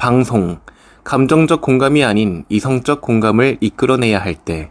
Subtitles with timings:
[0.00, 0.58] 방송,
[1.04, 4.70] 감정적 공감이 아닌 이성적 공감을 이끌어내야 할 때,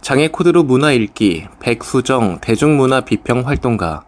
[0.00, 4.02] 장애 코드로 문화 읽기, 백수정 대중문화 비평 활동가.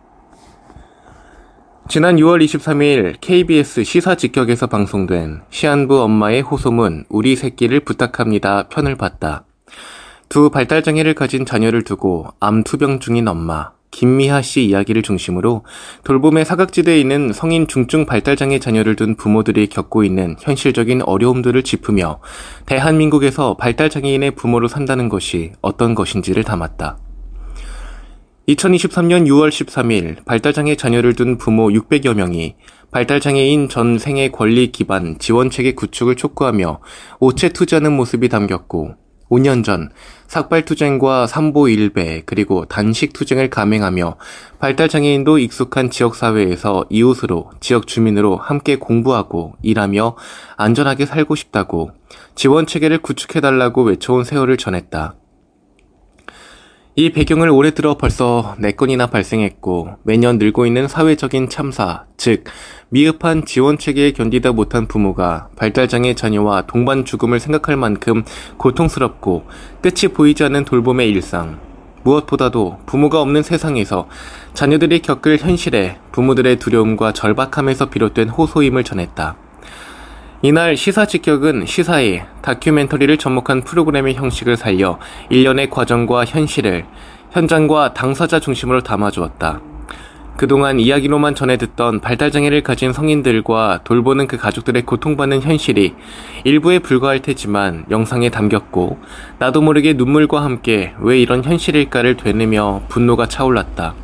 [1.88, 9.44] 지난 6월 23일 KBS 시사 직격에서 방송된 시한부 엄마의 호소문 우리 새끼를 부탁합니다 편을 봤다.
[10.28, 15.64] 두 발달 장애를 가진 자녀를 두고 암 투병 중인 엄마, 김미하 씨 이야기를 중심으로
[16.04, 22.20] 돌봄의 사각지대에 있는 성인 중증 발달장애 자녀를 둔 부모들이 겪고 있는 현실적인 어려움들을 짚으며
[22.66, 26.98] 대한민국에서 발달장애인의 부모로 산다는 것이 어떤 것인지를 담았다.
[28.48, 32.54] 2023년 6월 13일 발달장애 자녀를 둔 부모 600여 명이
[32.92, 36.80] 발달장애인 전 생애 권리 기반 지원체계 구축을 촉구하며
[37.18, 39.90] 오체 투자하는 모습이 담겼고 5년 전
[40.28, 44.16] 삭발투쟁과 삼보일배 그리고 단식투쟁을 감행하며
[44.58, 50.16] 발달장애인도 익숙한 지역사회에서 이웃으로 지역 주민으로 함께 공부하고 일하며
[50.56, 51.90] 안전하게 살고 싶다고
[52.34, 55.14] 지원체계를 구축해달라고 외쳐온 세월을 전했다.
[56.98, 62.44] 이 배경을 올해 들어 벌써 4건이나 발생했고 매년 늘고 있는 사회적인 참사, 즉
[62.88, 68.24] 미흡한 지원 체계에 견디다 못한 부모가 발달장애 자녀와 동반 죽음을 생각할 만큼
[68.56, 69.44] 고통스럽고
[69.82, 71.60] 끝이 보이지 않는 돌봄의 일상.
[72.02, 74.08] 무엇보다도 부모가 없는 세상에서
[74.54, 79.36] 자녀들이 겪을 현실에 부모들의 두려움과 절박함에서 비롯된 호소임을 전했다.
[80.42, 84.98] 이날 시사 직격은 시사에 다큐멘터리를 접목한 프로그램의 형식을 살려
[85.30, 86.84] 일련의 과정과 현실을
[87.30, 89.60] 현장과 당사자 중심으로 담아주었다.
[90.36, 95.94] 그동안 이야기로만 전해 듣던 발달장애를 가진 성인들과 돌보는 그 가족들의 고통받는 현실이
[96.44, 98.98] 일부에 불과할 테지만 영상에 담겼고
[99.38, 103.94] 나도 모르게 눈물과 함께 왜 이런 현실일까를 되뇌며 분노가 차올랐다.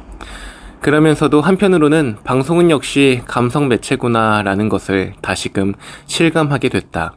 [0.83, 5.75] 그러면서도 한편으로는 방송은 역시 감성 매체구나라는 것을 다시금
[6.07, 7.15] 실감하게 됐다.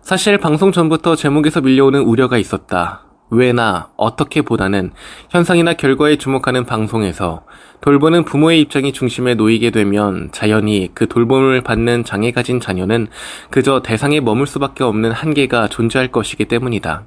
[0.00, 3.02] 사실 방송 전부터 제목에서 밀려오는 우려가 있었다.
[3.30, 4.92] 왜나 어떻게 보다는
[5.30, 7.44] 현상이나 결과에 주목하는 방송에서
[7.80, 13.08] 돌보는 부모의 입장이 중심에 놓이게 되면 자연히 그 돌봄을 받는 장애 가진 자녀는
[13.50, 17.02] 그저 대상에 머물 수밖에 없는 한계가 존재할 것이기 때문이다.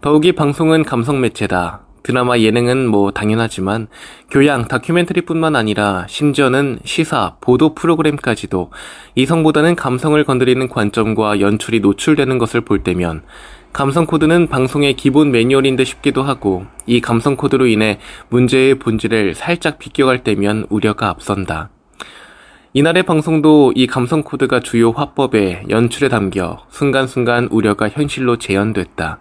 [0.00, 1.82] 더욱이 방송은 감성 매체다.
[2.04, 3.88] 드라마 예능은 뭐 당연하지만
[4.30, 8.70] 교양, 다큐멘터리뿐만 아니라 심지어는 시사, 보도 프로그램까지도
[9.14, 13.22] 이성보다는 감성을 건드리는 관점과 연출이 노출되는 것을 볼 때면
[13.72, 17.98] 감성 코드는 방송의 기본 매뉴얼인 듯 싶기도 하고 이 감성 코드로 인해
[18.28, 21.70] 문제의 본질을 살짝 비껴갈 때면 우려가 앞선다.
[22.74, 29.20] 이날의 방송도 이 감성 코드가 주요 화법에 연출에 담겨 순간순간 우려가 현실로 재현됐다.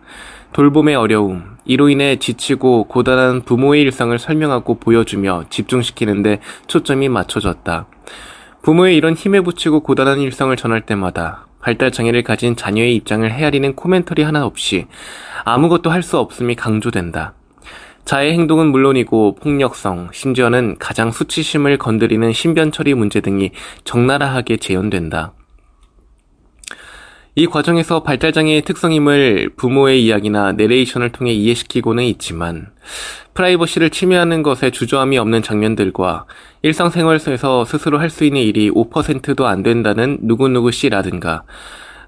[0.54, 7.88] 돌봄의 어려움, 이로 인해 지치고 고단한 부모의 일상을 설명하고 보여주며 집중시키는데 초점이 맞춰졌다.
[8.62, 14.46] 부모의 이런 힘에 붙이고 고단한 일상을 전할 때마다 발달장애를 가진 자녀의 입장을 헤아리는 코멘터리 하나
[14.46, 14.86] 없이
[15.44, 17.34] 아무것도 할 수 없음이 강조된다.
[18.06, 23.52] 자의 행동은 물론이고 폭력성, 심지어는 가장 수치심을 건드리는 신변 처리 문제 등이
[23.86, 25.34] 적나라하게 재현된다.
[27.36, 32.68] 이 과정에서 발달장애의 특성임을 부모의 이야기나 내레이션을 통해 이해시키고는 있지만
[33.34, 36.26] 프라이버시를 침해하는 것에 주저함이 없는 장면들과
[36.62, 41.42] 일상생활에서 스스로 할 수 있는 일이 5%도 안 된다는 누구누구 씨라든가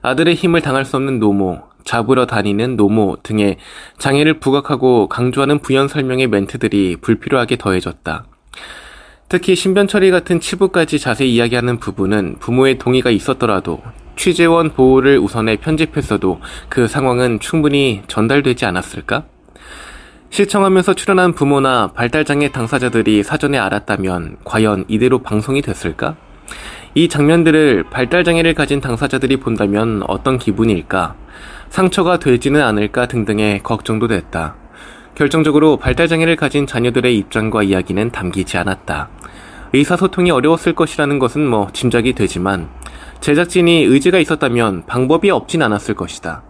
[0.03, 3.57] 아들의 힘을 당할 수 없는 노모, 잡으러 다니는 노모 등의
[3.97, 8.25] 장애를 부각하고 강조하는 부연 설명의 멘트들이 불필요하게 더해졌다.
[9.27, 13.81] 특히 신변 처리 같은 치부까지 자세히 이야기하는 부분은 부모의 동의가 있었더라도
[14.15, 16.39] 취재원 보호를 우선해 편집했어도
[16.69, 19.23] 그 상황은 충분히 전달되지 않았을까?
[20.29, 26.15] 시청하면서 출연한 부모나 발달장애 당사자들이 사전에 알았다면 과연 이대로 방송이 됐을까?
[26.93, 31.15] 이 장면들을 발달장애를 가진 당사자들이 본다면 어떤 기분일까?
[31.69, 34.55] 상처가 되지는 않을까 등등의 걱정도 됐다.
[35.15, 39.09] 결정적으로 발달장애를 가진 자녀들의 입장과 이야기는 담기지 않았다.
[39.73, 42.69] 의사소통이 어려웠을 것이라는 것은 뭐 짐작이 되지만
[43.25, 46.43] 제작진이 의지가 있었다면 방법이 없진 않았을 것이다.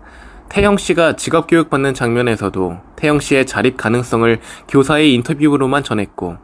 [0.49, 6.35] 태영 씨가 직업 교육 받는 장면에서도 태영 씨의 자립 가능성을 교사의 인터뷰로만 전했고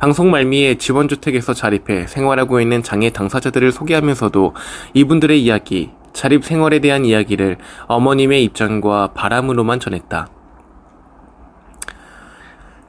[0.00, 4.54] 방송 말미에 지원주택에서 자립해 생활하고 있는 장애 당사자들을 소개하면서도
[4.94, 10.26] 이분들의 이야기, 자립 생활에 대한 이야기를 어머님의 입장과 바람으로만 전했다.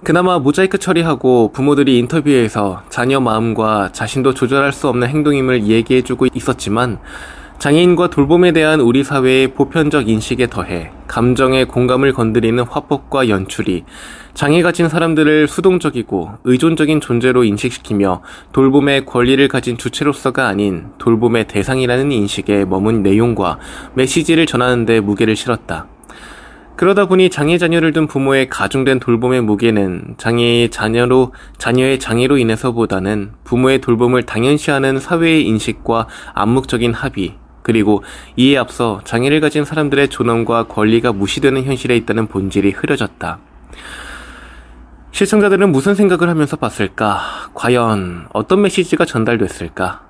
[0.04, 7.00] 그나마 모자이크 처리하고 부모들이 인터뷰에서 자녀 마음과 자신도 조절할 수 없는 행동임을 얘기해주고 있었지만
[7.58, 13.84] 장애인과 돌봄에 대한 우리 사회의 보편적 인식에 더해 감정의 공감을 건드리는 화법과 연출이
[14.36, 18.22] 장애 가진 사람들을 수동적이고 의존적인 존재로 인식시키며
[18.54, 23.58] 돌봄의 권리를 가진 주체로서가 아닌 돌봄의 대상이라는 인식에 머문 내용과
[23.96, 25.88] 메시지를 전하는 데 무게를 실었다.
[26.78, 33.82] 그러다 보니 장애 자녀를 둔 부모의 가중된 돌봄의 무게는 장애의 자녀로 자녀의 장애로 인해서보다는 부모의
[33.82, 38.04] 돌봄을 당연시하는 사회의 인식과 암묵적인 합의 그리고
[38.36, 43.40] 이에 앞서 장애를 가진 사람들의 존엄과 권리가 무시되는 현실에 있다는 본질이 흐려졌다.
[45.12, 47.50] 시청자들은 무슨 생각을 하면서 봤을까?
[47.56, 50.07] 과연 어떤 메시지가 전달됐을까?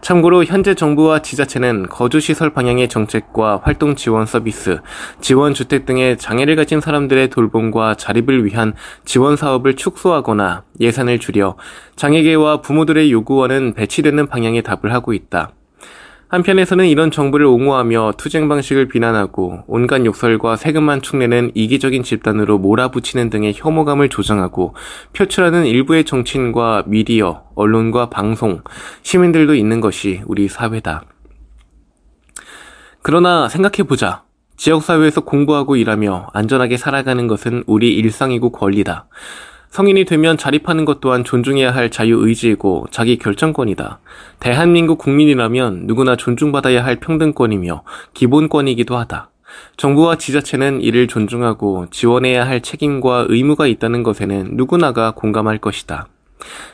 [0.00, 4.80] 참고로 현재 정부와 지자체는 거주시설 방향의 정책과 활동 지원 서비스,
[5.20, 8.74] 지원 주택 등의 장애를 가진 사람들의 돌봄과 자립을 위한
[9.04, 11.56] 지원 사업을 축소하거나 예산을 줄여
[11.96, 15.52] 장애계와 부모들의 요구와는 배치되는 방향의 답을 하고 있다.
[16.30, 23.54] 한편에서는 이런 정부를 옹호하며 투쟁 방식을 비난하고 온갖 욕설과 세금만 축내는 이기적인 집단으로 몰아붙이는 등의
[23.56, 24.76] 혐오감을 조장하고
[25.12, 28.62] 표출하는 일부의 정치인과 미디어, 언론과 방송,
[29.02, 31.02] 시민들도 있는 것이 우리 사회다.
[33.02, 34.22] 그러나 생각해보자.
[34.56, 39.08] 지역사회에서 공부하고 일하며 안전하게 살아가는 것은 우리 일상이고 권리다.
[39.70, 44.00] 성인이 되면 자립하는 것 또한 존중해야 할 자유의지이고 자기 결정권이다.
[44.40, 47.84] 대한민국 국민이라면 누구나 존중받아야 할 평등권이며
[48.14, 49.30] 기본권이기도 하다.
[49.76, 56.08] 정부와 지자체는 이를 존중하고 지원해야 할 책임과 의무가 있다는 것에는 누구나가 공감할 것이다.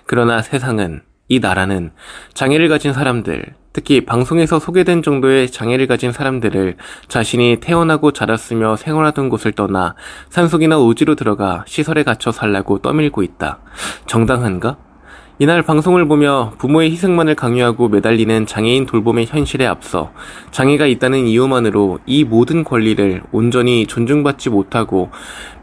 [0.06, 1.90] 그러나 세상은, 이 나라는
[2.34, 6.76] 장애를 가진 사람들, 특히 방송에서 소개된 정도의 장애를 가진 사람들을
[7.08, 9.94] 자신이 태어나고 자랐으며 생활하던 곳을 떠나
[10.30, 13.58] 산속이나 우지로 들어가 시설에 갇혀 살라고 떠밀고 있다.
[14.06, 14.78] 정당한가?
[15.38, 20.10] 이날 방송을 보며 부모의 희생만을 강요하고 매달리는 장애인 돌봄의 현실에 앞서
[20.52, 25.10] 장애가 있다는 이유만으로 이 모든 권리를 온전히 존중받지 못하고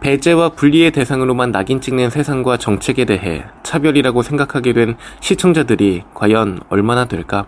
[0.01, 7.48] 배제와 분리의 대상으로만 낙인 찍는 세상과 정책에 대해 차별이라고 생각하게 된 시청자들이 과연 얼마나 될까?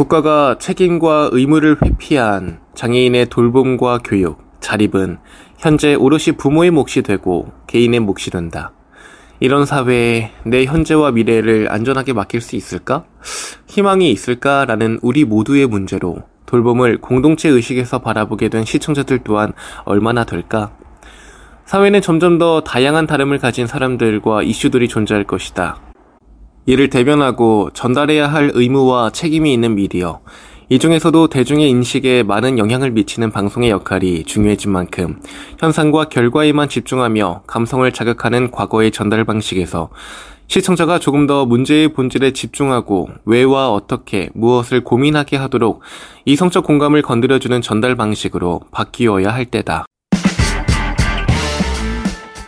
[0.00, 5.18] 국가가 책임과 의무를 회피한 장애인의 돌봄과 교육, 자립은
[5.58, 8.72] 현재 오롯이 부모의 몫이 되고 개인의 몫이 된다.
[9.40, 13.04] 이런 사회에 내 현재와 미래를 안전하게 맡길 수 있을까?
[13.66, 19.52] 희망이 있을까라는 우리 모두의 문제로 돌봄을 공동체 의식에서 바라보게 된 시청자들 또한
[19.84, 20.72] 얼마나 될까?
[21.66, 25.89] 사회는 점점 더 다양한 다름을 가진 사람들과 이슈들이 존재할 것이다.
[26.70, 30.20] 이를 대변하고 전달해야 할 의무와 책임이 있는 미디어.
[30.68, 35.18] 이 중에서도 대중의 인식에 많은 영향을 미치는 방송의 역할이 중요해진 만큼
[35.58, 39.90] 현상과 결과에만 집중하며 감성을 자극하는 과거의 전달 방식에서
[40.46, 45.80] 시청자가 조금 더 문제의 본질에 집중하고 왜와 어떻게 무엇을 고민하게 하도록
[46.24, 49.86] 이성적 공감을 건드려주는 전달 방식으로 바뀌어야 할 때다.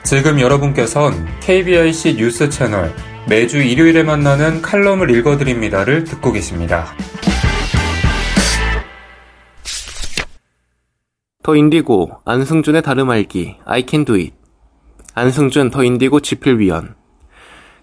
[0.05, 2.95] 지금 여러분께선 KBIC 뉴스 채널
[3.29, 6.87] 매주 일요일에 만나는 칼럼을 읽어드립니다를 듣고 계십니다.
[11.43, 14.33] 더 인디고 안승준의 다름 알기 I can do it
[15.15, 16.95] 안승준 더 인디고 지필위원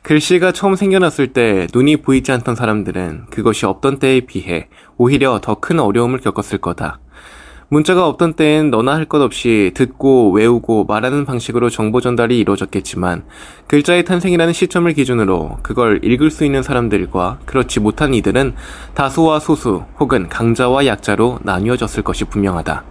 [0.03, 5.79] 글씨가 처음 생겨났을 때 눈이 보이지 않던 사람들은 그것이 없던 때에 비해 오히려 더 큰
[5.79, 7.01] 어려움을 겪었을 거다.
[7.71, 13.23] 문자가 없던 때엔 너나 할 것 없이 듣고 외우고 말하는 방식으로 정보 전달이 이루어졌겠지만
[13.67, 18.55] 글자의 탄생이라는 시점을 기준으로 그걸 읽을 수 있는 사람들과 그렇지 못한 이들은
[18.95, 22.83] 다수와 소수 혹은 강자와 약자로 나뉘어졌을 것이 분명하다.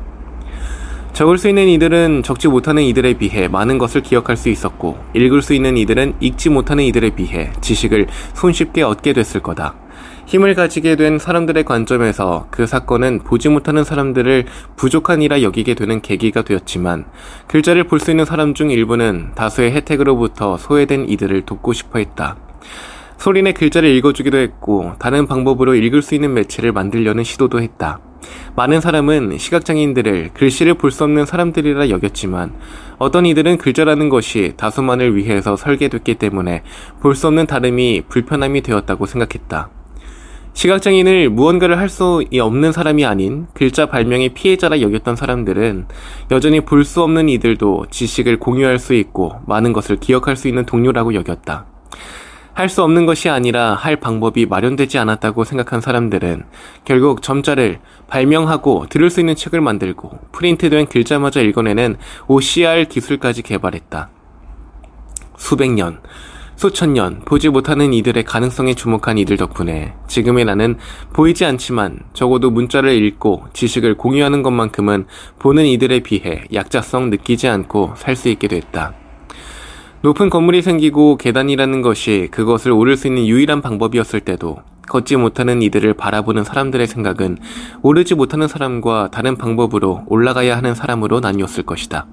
[1.12, 5.54] 적을 수 있는 이들은 적지 못하는 이들에 비해 많은 것을 기억할 수 있었고 읽을 수
[5.54, 9.74] 있는 이들은 읽지 못하는 이들에 비해 지식을 손쉽게 얻게 됐을 거다.
[10.28, 14.44] 힘을 가지게 된 사람들의 관점에서 그 사건은 보지 못하는 사람들을
[14.76, 17.06] 부족한 이라 여기게 되는 계기가 되었지만
[17.46, 22.36] 글자를 볼 수 있는 사람 중 일부는 다수의 혜택으로부터 소외된 이들을 돕고 싶어 했다.
[23.16, 27.98] 소리내 글자를 읽어주기도 했고 다른 방법으로 읽을 수 있는 매체를 만들려는 시도도 했다.
[28.54, 32.52] 많은 사람은 시각장애인들을 글씨를 볼 수 없는 사람들이라 여겼지만
[32.98, 36.62] 어떤 이들은 글자라는 것이 다수만을 위해서 설계됐기 때문에
[37.00, 39.70] 볼 수 없는 다름이 불편함이 되었다고 생각했다.
[40.58, 45.86] 시각장애인을 무언가를 할 수 없는 사람이 아닌 글자 발명의 피해자라 여겼던 사람들은
[46.32, 51.14] 여전히 볼 수 없는 이들도 지식을 공유할 수 있고 많은 것을 기억할 수 있는 동료라고
[51.14, 51.66] 여겼다.
[52.54, 56.42] 할 수 없는 것이 아니라 할 방법이 마련되지 않았다고 생각한 사람들은
[56.84, 64.10] 결국 점자를 발명하고 들을 수 있는 책을 만들고 프린트된 글자마저 읽어내는 OCR 기술까지 개발했다.
[65.36, 66.00] 수백 년,
[66.58, 70.76] 수천 년 보지 못하는 이들의 가능성에 주목한 이들 덕분에 지금의 나는
[71.12, 75.06] 보이지 않지만 적어도 문자를 읽고 지식을 공유하는 것만큼은
[75.38, 78.92] 보는 이들에 비해 약자성 느끼지 않고 살 수 있게 됐다.
[80.02, 84.56] 높은 건물이 생기고 계단이라는 것이 그것을 오를 수 있는 유일한 방법이었을 때도
[84.88, 87.38] 걷지 못하는 이들을 바라보는 사람들의 생각은
[87.82, 92.08] 오르지 못하는 사람과 다른 방법으로 올라가야 하는 사람으로 나뉘었을 것이다.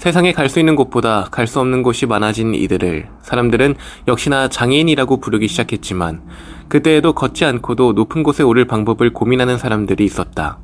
[0.00, 3.74] 세상에 갈 수 있는 곳보다 갈 수 없는 곳이 많아진 이들을 사람들은
[4.08, 6.22] 역시나 장애인이라고 부르기 시작했지만
[6.70, 10.58] 그때에도 걷지 않고도 높은 곳에 오를 방법을 고민하는 사람들이 있었다.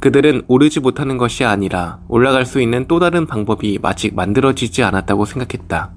[0.00, 5.90] 그들은 오르지 못하는 것이 아니라 올라갈 수 있는 또 다른 방법이 아직 만들어지지 않았다고 생각했다.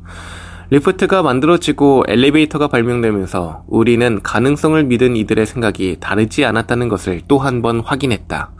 [0.72, 7.80] 리프트가 만들어지고 엘리베이터가 발명되면서 우리는 가능성을 믿은 이들의 생각이 다르지 않았다는 것을 또 한 번
[7.80, 8.52] 확인했다.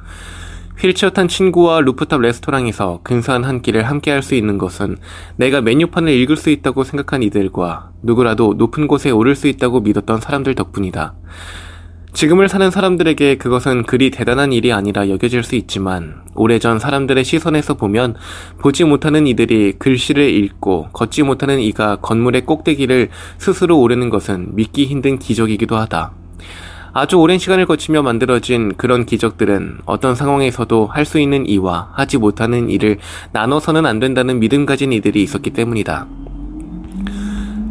[0.80, 4.98] 휠체어 탄 친구와 루프탑 레스토랑에서 근사한 한 끼를 함께 할 수 있는 것은
[5.36, 10.56] 내가 메뉴판을 읽을 수 있다고 생각한 이들과 누구라도 높은 곳에 오를 수 있다고 믿었던 사람들
[10.56, 11.14] 덕분이다.
[12.14, 18.16] 지금을 사는 사람들에게 그것은 그리 대단한 일이 아니라 여겨질 수 있지만 오래전 사람들의 시선에서 보면
[18.60, 25.18] 보지 못하는 이들이 글씨를 읽고 걷지 못하는 이가 건물의 꼭대기를 스스로 오르는 것은 믿기 힘든
[25.18, 26.12] 기적이기도 하다.
[26.96, 32.70] 아주 오랜 시간을 거치며 만들어진 그런 기적들은 어떤 상황에서도 할 수 있는 이와 하지 못하는
[32.70, 33.00] 일을
[33.32, 36.06] 나눠서는 안 된다는 믿음 가진 이들이 있었기 때문이다.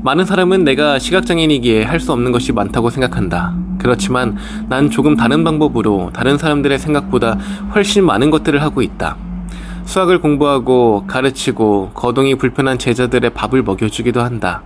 [0.03, 3.55] 많은 사람은 내가 시각장애인이기에 할 수 없는 것이 많다고 생각한다.
[3.79, 4.37] 그렇지만
[4.69, 7.39] 난 조금 다른 방법으로 다른 사람들의 생각보다
[7.75, 9.17] 훨씬 많은 것들을 하고 있다.
[9.85, 14.63] 수학을 공부하고 가르치고 거동이 불편한 제자들의 밥을 먹여주기도 한다.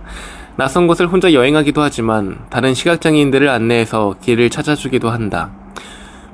[0.57, 5.51] 낯선 곳을 혼자 여행하기도 하지만 다른 시각장애인들을 안내해서 길을 찾아주기도 한다.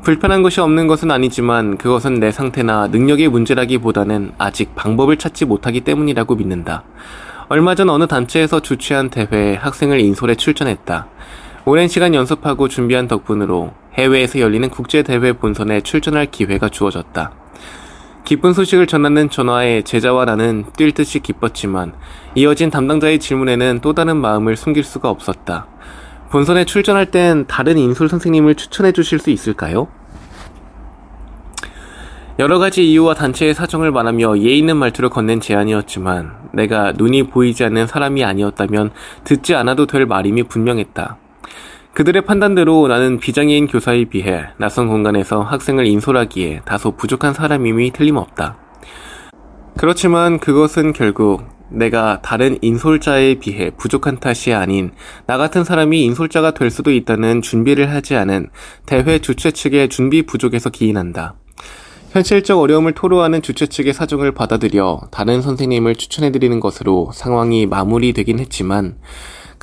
[0.02, 6.36] 불편한 것이 없는 것은 아니지만 그것은 내 상태나 능력의 문제라기보다는 아직 방법을 찾지 못하기 때문이라고
[6.36, 6.84] 믿는다.
[7.50, 11.08] 얼마 전 어느 단체에서 주최한 대회에 학생을 인솔에 출전했다.
[11.66, 17.32] 오랜 시간 연습하고 준비한 덕분으로 해외에서 열리는 국제대회 본선에 출전할 기회가 주어졌다.
[18.34, 21.94] 기쁜 소식을 전하는 전화에 제자와 나는 뛸 듯이 기뻤지만
[22.34, 25.68] 이어진 담당자의 질문에는 또 다른 마음을 숨길 수가 없었다.
[26.32, 29.88] 본선에 출전할 땐 다른 인솔 선생님을 추천해 주실 수 있을까요?
[32.40, 37.86] 여러 가지 이유와 단체의 사정을 말하며 예의 있는 말투를 건넨 제안이었지만 내가 눈이 보이지 않는
[37.86, 38.94] 사람이 아니었다면
[39.26, 41.18] 듣지 않아도 될 말임이 분명했다.
[41.94, 48.58] 그들의 판단대로 나는 비장애인 교사에 비해 낯선 공간에서 학생을 인솔하기에 다소 부족한 사람임이 틀림없다.
[49.78, 54.92] 그렇지만 그것은 결국 내가 다른 인솔자에 비해 부족한 탓이 아닌
[55.28, 58.50] 나 같은 사람이 인솔자가 될 수도 있다는 준비를 하지 않은
[58.88, 61.36] 대회 주최 측의 준비 부족에서 기인한다.
[62.12, 68.98] 현실적 어려움을 토로하는 주최 측의 사정을 받아들여 다른 선생님을 추천해드리는 것으로 상황이 마무리되긴 했지만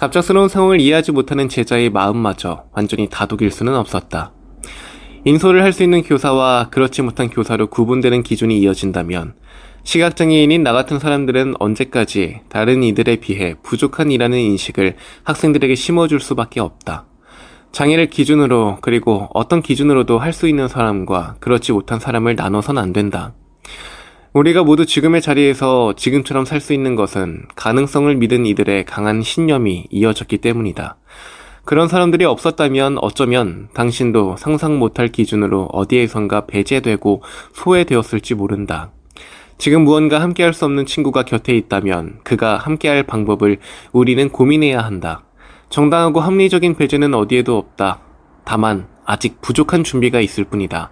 [0.00, 4.32] 갑작스러운 상황을 이해하지 못하는 제자의 마음마저 완전히 다독일 수는 없었다.
[5.26, 9.34] 인솔을 할 수 있는 교사와 그렇지 못한 교사로 구분되는 기준이 이어진다면
[9.84, 17.04] 시각장애인인 나 같은 사람들은 언제까지 다른 이들에 비해 부족한 이라는 인식을 학생들에게 심어줄 수밖에 없다.
[17.72, 23.34] 장애를 기준으로 그리고 어떤 기준으로도 할 수 있는 사람과 그렇지 못한 사람을 나눠선 안 된다.
[24.32, 30.38] 우리가 모두 지금의 자리에서 지금처럼 살 수 있는 것은 가능성을 믿은 이들의 강한 신념이 이어졌기
[30.38, 30.96] 때문이다.
[31.64, 37.22] 그런 사람들이 없었다면 어쩌면 당신도 상상 못할 기준으로 어디에선가 배제되고
[37.54, 38.92] 소외되었을지 모른다.
[39.58, 43.58] 지금 무언가 함께할 수 없는 친구가 곁에 있다면 그가 함께할 방법을
[43.92, 45.24] 우리는 고민해야 한다.
[45.70, 48.00] 정당하고 합리적인 배제는 어디에도 없다.
[48.44, 50.90] 다만 아직 부족한 준비가 있을 뿐이다.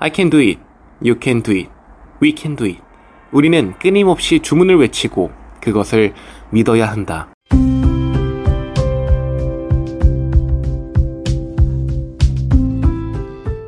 [0.00, 0.58] I can do it.
[1.02, 1.75] You can do it.
[2.22, 2.80] We can do it.
[3.32, 5.30] 우리는 끊임없이 주문을 외치고
[5.60, 6.14] 그것을
[6.50, 7.28] 믿어야 한다.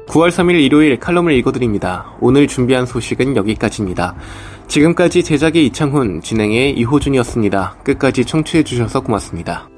[0.08, 2.16] 9월 3일 일요일 칼럼을 읽어드립니다.
[2.20, 4.16] 오늘 준비한 소식은 여기까지입니다.
[4.66, 7.76] 지금까지 제작의 이창훈, 진행의 이호준이었습니다.
[7.84, 9.68] 끝까지 청취해주셔서 고맙습니다.